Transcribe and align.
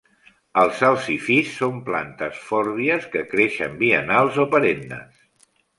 Els 0.61 0.79
salsifís 0.83 1.51
són 1.59 1.77
plantes 1.91 2.41
fòrbies 2.49 3.07
que 3.17 3.25
creixen 3.35 3.79
biennals 3.87 4.45
o 4.47 4.51
perennes. 4.57 5.27